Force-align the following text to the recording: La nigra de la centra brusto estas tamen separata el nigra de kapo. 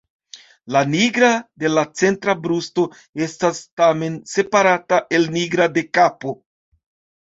La 0.75 0.79
nigra 0.93 1.29
de 1.65 1.71
la 1.73 1.83
centra 2.01 2.35
brusto 2.47 2.87
estas 3.29 3.63
tamen 3.85 4.19
separata 4.35 5.05
el 5.23 5.33
nigra 5.41 5.73
de 5.81 5.89
kapo. 6.03 6.39